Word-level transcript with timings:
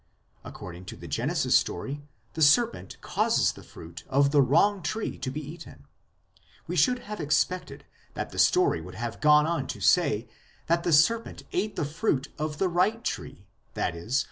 According 0.43 0.85
to 0.85 0.95
the 0.95 1.07
Genesis 1.07 1.55
story, 1.55 2.01
the 2.33 2.41
serpent 2.41 2.99
causes 3.01 3.51
the 3.51 3.61
fruit 3.61 4.03
of 4.09 4.31
the 4.31 4.41
wrong 4.41 4.81
tree 4.81 5.15
to 5.19 5.29
be 5.29 5.47
eaten; 5.47 5.85
we 6.65 6.75
should 6.75 7.03
have 7.05 7.19
expected 7.19 7.85
that 8.15 8.31
the 8.31 8.39
story 8.39 8.81
would 8.81 8.95
have 8.95 9.21
gone 9.21 9.45
on 9.45 9.67
to 9.67 9.79
say 9.79 10.27
that 10.65 10.81
the 10.81 10.91
serpent 10.91 11.43
ate 11.51 11.75
the 11.75 11.85
fruit 11.85 12.29
of 12.39 12.57
the 12.57 12.67
right 12.67 13.03
tree, 13.03 13.45
i.e. 13.77 14.11